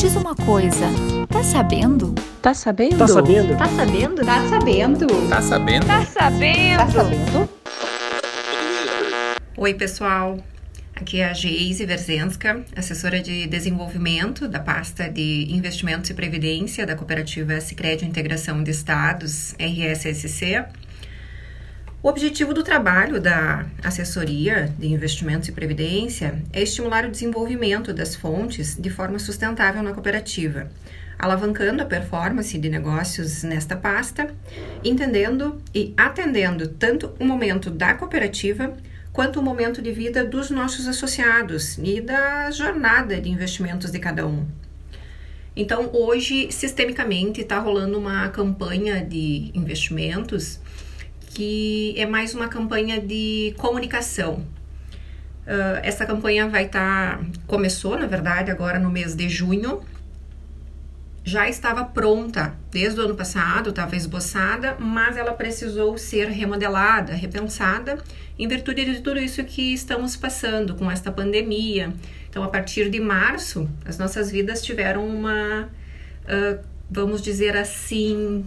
[0.00, 0.86] diz uma coisa,
[1.28, 2.14] tá sabendo?
[2.40, 2.96] Tá sabendo?
[2.96, 3.54] Tá sabendo?
[3.54, 4.24] Tá sabendo?
[4.24, 5.28] Tá sabendo?
[5.28, 5.86] Tá sabendo?
[5.86, 6.78] Tá sabendo?
[6.78, 7.48] Tá sabendo?
[9.58, 10.38] Oi, pessoal.
[10.96, 16.96] Aqui é a Geise Verzenska, assessora de desenvolvimento da pasta de investimentos e previdência da
[16.96, 20.64] cooperativa Sicredi Integração de Estados, RSSC.
[22.02, 28.16] O objetivo do trabalho da assessoria de investimentos e previdência é estimular o desenvolvimento das
[28.16, 30.70] fontes de forma sustentável na cooperativa,
[31.18, 34.34] alavancando a performance de negócios nesta pasta,
[34.82, 38.74] entendendo e atendendo tanto o momento da cooperativa
[39.12, 44.26] quanto o momento de vida dos nossos associados e da jornada de investimentos de cada
[44.26, 44.46] um.
[45.54, 50.60] Então, hoje, sistemicamente, está rolando uma campanha de investimentos
[51.30, 54.44] que é mais uma campanha de comunicação.
[55.46, 57.18] Uh, essa campanha vai estar.
[57.18, 59.80] Tá, começou, na verdade, agora no mês de junho.
[61.22, 67.98] Já estava pronta desde o ano passado, estava esboçada, mas ela precisou ser remodelada, repensada,
[68.38, 71.92] em virtude de tudo isso que estamos passando com esta pandemia.
[72.28, 75.68] Então, a partir de março, as nossas vidas tiveram uma,
[76.24, 78.44] uh, vamos dizer assim,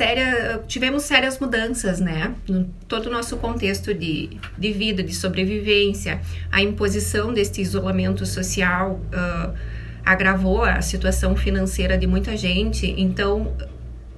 [0.00, 2.34] séria, tivemos sérias mudanças, né?
[2.48, 8.94] No todo o nosso contexto de, de vida, de sobrevivência, a imposição deste isolamento social
[8.94, 9.54] uh,
[10.02, 12.86] agravou a situação financeira de muita gente.
[12.96, 13.54] Então,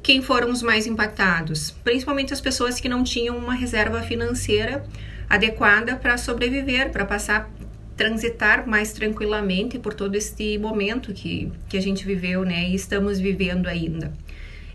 [0.05, 1.73] quem foram os mais impactados?
[1.83, 4.85] Principalmente as pessoas que não tinham uma reserva financeira
[5.29, 7.51] adequada para sobreviver, para passar
[7.97, 12.69] transitar mais tranquilamente por todo este momento que, que a gente viveu, né?
[12.69, 14.13] E estamos vivendo ainda.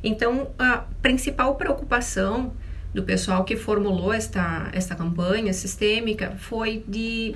[0.04, 2.54] Então, a principal preocupação
[2.94, 7.36] do pessoal que formulou esta, esta campanha sistêmica foi de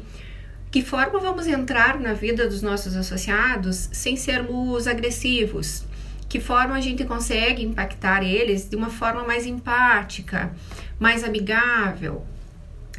[0.71, 5.83] que forma vamos entrar na vida dos nossos associados sem sermos agressivos?
[6.29, 10.53] Que forma a gente consegue impactar eles de uma forma mais empática,
[10.97, 12.25] mais amigável?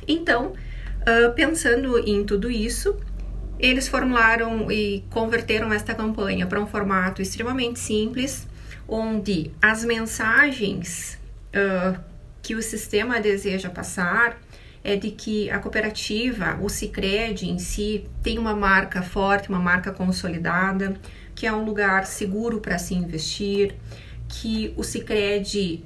[0.06, 0.52] Então,
[1.00, 2.94] uh, pensando em tudo isso,
[3.58, 8.46] eles formularam e converteram esta campanha para um formato extremamente simples,
[8.92, 11.18] onde as mensagens
[11.54, 11.98] uh,
[12.42, 14.38] que o sistema deseja passar
[14.84, 19.92] é de que a cooperativa, o Sicredi em si, tem uma marca forte, uma marca
[19.92, 20.94] consolidada,
[21.34, 23.74] que é um lugar seguro para se investir,
[24.28, 25.82] que o Sicredi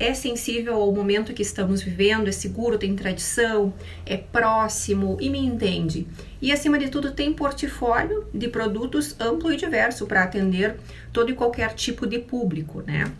[0.00, 3.72] é sensível ao momento que estamos vivendo, é seguro, tem tradição,
[4.06, 6.08] é próximo e me entende.
[6.40, 10.76] E acima de tudo, tem portfólio de produtos amplo e diverso para atender
[11.12, 13.12] todo e qualquer tipo de público, né?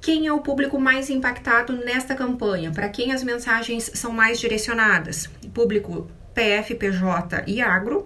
[0.00, 2.72] Quem é o público mais impactado nesta campanha?
[2.72, 5.28] Para quem as mensagens são mais direcionadas?
[5.54, 8.04] Público PF, PJ e agro,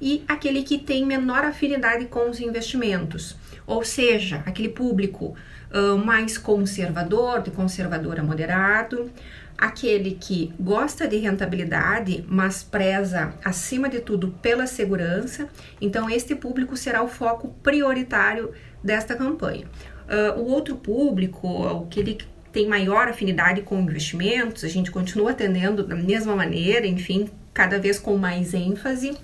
[0.00, 3.36] e aquele que tem menor afinidade com os investimentos,
[3.66, 5.34] ou seja, aquele público
[5.70, 9.10] uh, mais conservador, de conservador a moderado,
[9.56, 15.48] aquele que gosta de rentabilidade, mas preza acima de tudo pela segurança.
[15.80, 18.52] Então, este público será o foco prioritário
[18.84, 19.66] desta campanha.
[20.06, 25.82] Uh, o outro público, aquele que tem maior afinidade com investimentos, a gente continua atendendo
[25.82, 29.16] da mesma maneira, enfim, cada vez com mais ênfase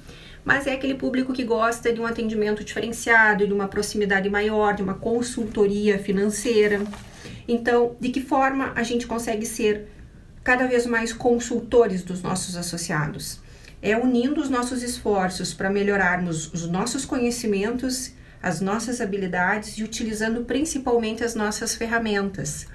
[0.44, 4.82] mas é aquele público que gosta de um atendimento diferenciado, de uma proximidade maior, de
[4.82, 6.82] uma consultoria financeira.
[7.46, 9.88] Então, de que forma a gente consegue ser
[10.42, 13.40] cada vez mais consultores dos nossos associados?
[13.80, 20.44] É unindo os nossos esforços para melhorarmos os nossos conhecimentos, as nossas habilidades e utilizando
[20.44, 22.66] principalmente as nossas ferramentas.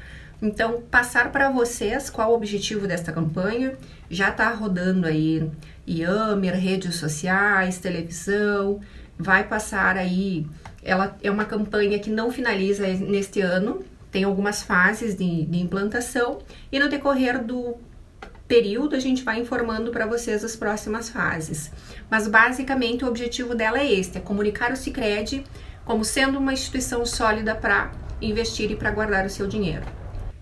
[0.41, 3.75] Então, passar para vocês qual o objetivo desta campanha,
[4.09, 5.49] já está rodando aí
[5.87, 8.79] Yammer, redes sociais, televisão,
[9.17, 10.45] vai passar aí.
[10.83, 16.39] Ela é uma campanha que não finaliza neste ano, tem algumas fases de, de implantação
[16.71, 17.75] e no decorrer do
[18.47, 21.71] período a gente vai informando para vocês as próximas fases.
[22.09, 25.43] Mas basicamente o objetivo dela é este, é comunicar o Sicredi
[25.83, 27.91] como sendo uma instituição sólida para
[28.21, 29.96] investir e para guardar o seu dinheiro.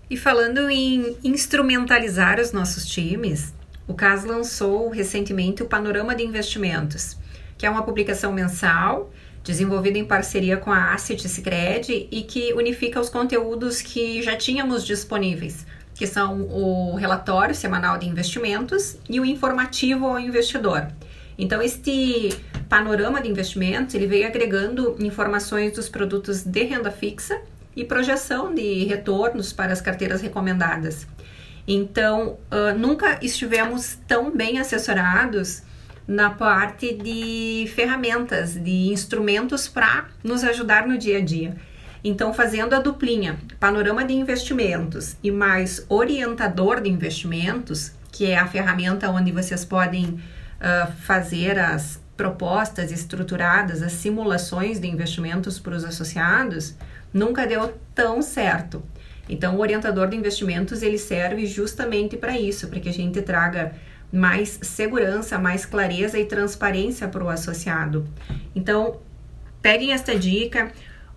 [0.08, 3.52] E falando em instrumentalizar os nossos times,
[3.88, 7.16] o CAS lançou recentemente o Panorama de Investimentos,
[7.58, 9.10] que é uma publicação mensal
[9.42, 14.84] desenvolvida em parceria com a Asset Sicredi e que unifica os conteúdos que já tínhamos
[14.84, 20.86] disponíveis, que são o relatório semanal de investimentos e o informativo ao investidor.
[21.36, 22.30] Então, este
[22.68, 27.40] panorama de investimentos ele veio agregando informações dos produtos de renda fixa
[27.76, 31.06] e projeção de retornos para as carteiras recomendadas.
[31.68, 35.62] Então, uh, nunca estivemos tão bem assessorados
[36.08, 41.56] na parte de ferramentas, de instrumentos para nos ajudar no dia a dia.
[42.04, 48.46] Então, fazendo a duplinha, panorama de investimentos e mais orientador de investimentos, que é a
[48.46, 55.84] ferramenta onde vocês podem uh, fazer as propostas estruturadas, as simulações de investimentos para os
[55.84, 56.74] associados,
[57.16, 58.82] nunca deu tão certo.
[59.28, 63.72] Então, o orientador de investimentos ele serve justamente para isso, para que a gente traga
[64.12, 68.06] mais segurança, mais clareza e transparência para o associado.
[68.54, 69.00] Então,
[69.60, 70.70] peguem esta dica,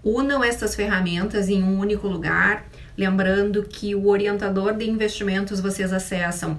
[0.04, 2.66] unam estas ferramentas em um único lugar,
[2.98, 6.58] lembrando que o orientador de investimentos vocês acessam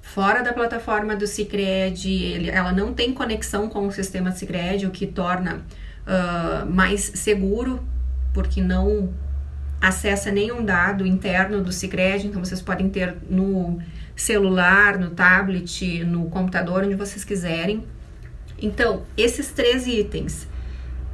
[0.00, 4.90] fora da plataforma do Cicred, ele, ela não tem conexão com o sistema Cicred, o
[4.90, 5.62] que torna
[6.06, 7.82] uh, mais seguro,
[8.32, 9.12] porque não
[9.80, 13.80] acessa nenhum dado interno do Cicred, então vocês podem ter no
[14.14, 17.84] celular, no tablet, no computador, onde vocês quiserem.
[18.60, 20.46] Então, esses três itens,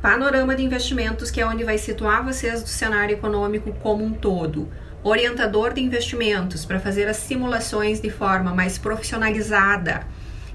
[0.03, 4.69] panorama de investimentos, que é onde vai situar vocês do cenário econômico como um todo,
[5.03, 10.03] orientador de investimentos para fazer as simulações de forma mais profissionalizada,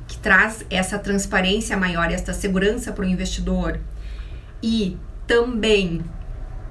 [0.07, 3.79] que traz essa transparência maior e essa segurança para o investidor.
[4.61, 6.03] E também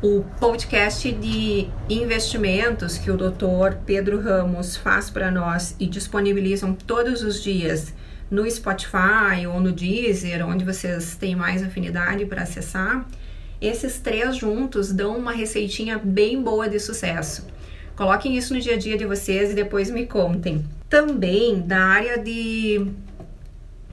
[0.02, 3.76] o podcast de investimentos que o Dr.
[3.86, 7.94] Pedro Ramos faz para nós e disponibilizam todos os dias
[8.28, 13.06] no Spotify ou no Deezer, onde vocês têm mais afinidade para acessar.
[13.60, 17.46] Esses três juntos dão uma receitinha bem boa de sucesso.
[17.94, 20.64] Coloquem isso no dia a dia de vocês e depois me contem.
[20.88, 22.88] Também da área de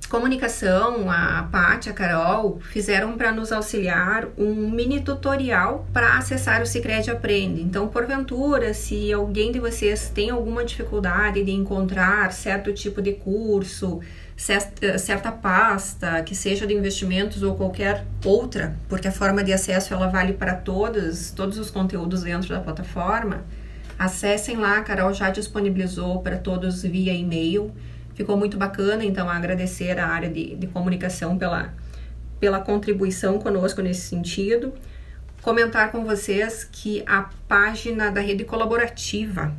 [0.08, 6.66] comunicação, a Paty, a Carol, fizeram para nos auxiliar um mini tutorial para acessar o
[6.66, 7.62] Cicred Aprende.
[7.62, 14.00] Então, porventura, se alguém de vocês tem alguma dificuldade de encontrar certo tipo de curso,
[14.36, 20.08] certa pasta, que seja de investimentos ou qualquer outra, porque a forma de acesso ela
[20.08, 23.44] vale para todos, todos os conteúdos dentro da plataforma,
[24.00, 27.70] Acessem lá, a Carol já disponibilizou para todos via e-mail.
[28.20, 31.74] Ficou muito bacana, então agradecer a área de, de comunicação pela,
[32.38, 34.74] pela contribuição conosco nesse sentido.
[35.42, 39.56] Comentar com vocês que a página da rede colaborativa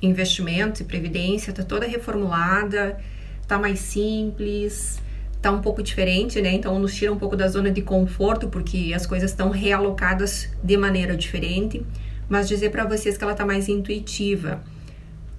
[0.00, 2.96] Investimentos e Previdência está toda reformulada,
[3.42, 5.02] está mais simples,
[5.34, 6.52] está um pouco diferente, né?
[6.52, 10.76] Então nos tira um pouco da zona de conforto, porque as coisas estão realocadas de
[10.76, 11.84] maneira diferente
[12.28, 14.62] mas dizer para vocês que ela está mais intuitiva.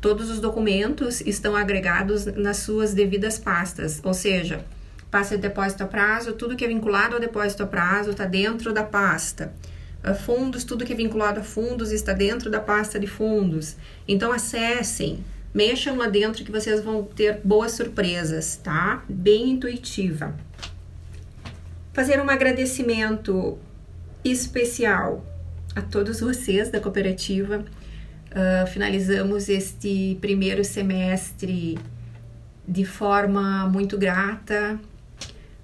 [0.06, 4.64] Todos os documentos estão agregados nas suas devidas pastas, ou seja,
[5.10, 8.72] pasta de depósito a prazo, tudo que é vinculado ao depósito a prazo está dentro
[8.72, 9.52] da pasta.
[10.04, 13.78] Ah, fundos, tudo que é vinculado a fundos está dentro da pasta de fundos.
[14.08, 19.04] Então acessem, mexam lá dentro que vocês vão ter boas surpresas, tá?
[19.10, 20.36] Bem intuitiva.
[21.94, 23.58] Fazer um agradecimento
[24.24, 25.26] especial
[25.76, 27.66] a todos vocês da cooperativa.
[28.36, 31.78] Uh, finalizamos este primeiro semestre
[32.68, 34.78] de forma muito grata.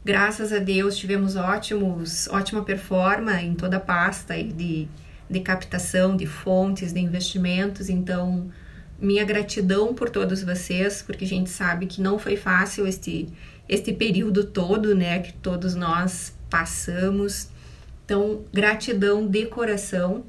[0.05, 4.87] Graças a Deus tivemos ótimos, ótima performance em toda a pasta de,
[5.29, 7.89] de captação de fontes, de investimentos.
[7.89, 8.49] Então,
[8.97, 13.27] minha gratidão por todos vocês, porque a gente sabe que não foi fácil este,
[13.67, 17.49] este período todo, né, que todos nós passamos.
[18.05, 20.23] Então, gratidão de coração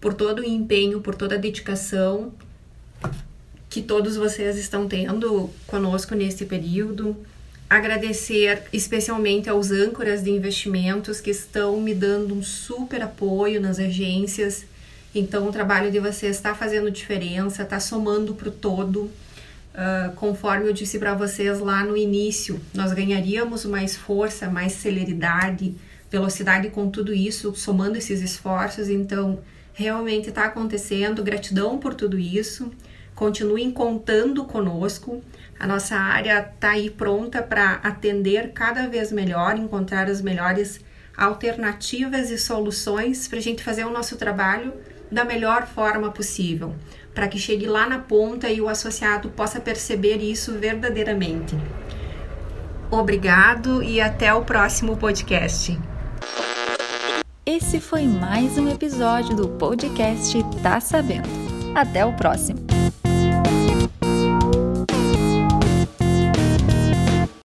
[0.00, 2.32] por todo o empenho, por toda a dedicação
[3.68, 7.14] que todos vocês estão tendo conosco nesse período.
[7.68, 14.64] Agradecer especialmente aos âncoras de investimentos que estão me dando um super apoio nas agências.
[15.14, 19.10] Então, o trabalho de vocês está fazendo diferença, está somando para o todo.
[19.74, 25.74] Uh, conforme eu disse para vocês lá no início, nós ganharíamos mais força, mais celeridade,
[26.10, 28.88] velocidade com tudo isso, somando esses esforços.
[28.88, 29.38] Então,
[29.76, 31.22] realmente está acontecendo.
[31.22, 32.72] Gratidão por tudo isso.
[33.14, 35.22] Continuem contando conosco.
[35.60, 40.80] A nossa área está aí pronta para atender cada vez melhor, encontrar as melhores
[41.16, 44.72] alternativas e soluções para a gente fazer o nosso trabalho
[45.10, 46.74] da melhor forma possível,
[47.14, 51.56] para que chegue lá na ponta e o associado possa perceber isso verdadeiramente.
[52.90, 55.78] Obrigado e até o próximo podcast.
[57.48, 61.28] Esse foi mais um episódio do podcast Tá Sabendo.
[61.76, 62.65] Até o próximo!